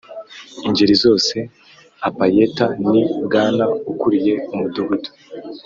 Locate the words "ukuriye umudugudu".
3.91-5.09